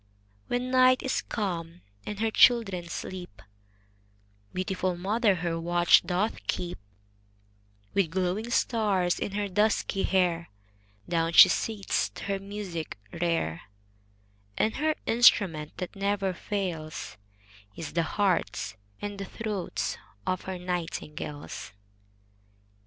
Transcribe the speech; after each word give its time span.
When 0.47 0.71
night 0.71 1.03
is 1.03 1.21
come, 1.21 1.81
and 2.07 2.19
her 2.21 2.31
children 2.31 2.89
sleep, 2.89 3.39
Beautiful 4.51 4.97
mother 4.97 5.35
her 5.35 5.59
watch 5.59 6.01
doth 6.01 6.47
keep; 6.47 6.79
With 7.93 8.09
glowing 8.09 8.49
stars 8.49 9.19
in 9.19 9.33
her 9.33 9.47
dusky 9.47 10.01
hair 10.01 10.49
Down 11.07 11.33
she 11.33 11.49
sits 11.49 12.09
to 12.15 12.23
her 12.23 12.39
music 12.39 12.97
rare; 13.21 13.61
And 14.57 14.77
her 14.77 14.95
instrument 15.05 15.77
that 15.77 15.95
never 15.95 16.33
fails, 16.33 17.15
Is 17.75 17.93
the 17.93 18.01
hearts 18.01 18.75
and 19.03 19.19
the 19.19 19.25
throats 19.25 19.99
of 20.25 20.45
her 20.45 20.57
nightingales. 20.57 21.73